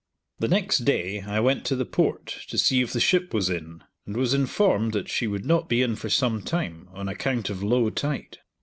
[0.39, 3.83] The next day I went to the Port to see if the ship was in,
[4.07, 7.61] and was informed that she would not be in for some time, on account of
[7.61, 8.39] low tide.